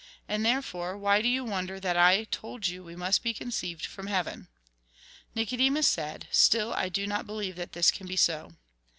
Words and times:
And, 0.27 0.43
therefore, 0.43 0.97
why 0.97 1.21
do 1.21 1.27
you 1.27 1.45
^vonder 1.45 1.79
that 1.79 1.95
I 1.95 2.23
told 2.23 2.65
you 2.67 2.83
we 2.83 2.95
must 2.95 3.21
be 3.21 3.35
conceived 3.35 3.85
from 3.85 4.07
heaven?" 4.07 4.47
Nicodemus 5.35 5.87
said:" 5.87 6.27
Still, 6.31 6.73
I 6.73 6.89
do 6.89 7.05
not 7.05 7.27
believe 7.27 7.55
that 7.57 7.73
this 7.73 7.91
can 7.91 8.07
be 8.07 8.17
so." 8.17 8.55